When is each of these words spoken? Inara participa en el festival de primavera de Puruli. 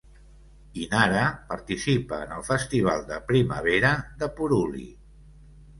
Inara 0.85 1.25
participa 1.51 2.21
en 2.27 2.33
el 2.39 2.47
festival 2.49 3.07
de 3.13 3.21
primavera 3.31 3.95
de 4.23 4.33
Puruli. 4.41 4.89